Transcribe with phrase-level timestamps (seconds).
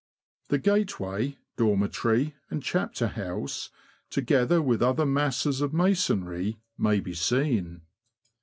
[0.49, 3.69] The gateway, dormitory, and chapter house,
[4.09, 7.81] together with other masses of masonry, may be seen.